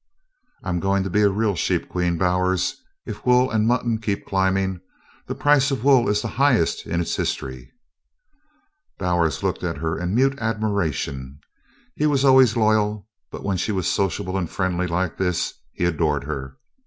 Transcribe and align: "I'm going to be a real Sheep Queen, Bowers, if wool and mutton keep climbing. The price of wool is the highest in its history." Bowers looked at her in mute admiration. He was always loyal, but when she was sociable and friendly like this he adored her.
"I'm 0.63 0.79
going 0.79 1.03
to 1.03 1.11
be 1.11 1.21
a 1.21 1.29
real 1.29 1.55
Sheep 1.55 1.87
Queen, 1.87 2.17
Bowers, 2.17 2.75
if 3.05 3.23
wool 3.23 3.51
and 3.51 3.67
mutton 3.67 3.99
keep 4.01 4.25
climbing. 4.25 4.81
The 5.27 5.35
price 5.35 5.69
of 5.69 5.83
wool 5.83 6.09
is 6.09 6.23
the 6.23 6.27
highest 6.41 6.87
in 6.87 6.99
its 7.01 7.15
history." 7.15 7.71
Bowers 8.97 9.43
looked 9.43 9.63
at 9.63 9.77
her 9.77 9.99
in 9.99 10.15
mute 10.15 10.39
admiration. 10.39 11.39
He 11.93 12.07
was 12.07 12.25
always 12.25 12.57
loyal, 12.57 13.07
but 13.29 13.43
when 13.43 13.57
she 13.57 13.71
was 13.71 13.87
sociable 13.87 14.37
and 14.39 14.49
friendly 14.49 14.87
like 14.87 15.17
this 15.19 15.53
he 15.71 15.85
adored 15.85 16.23
her. 16.23 16.57